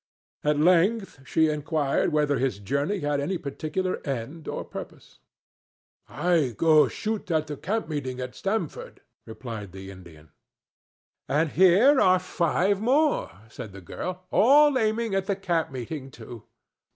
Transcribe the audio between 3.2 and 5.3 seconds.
particular end or purpose.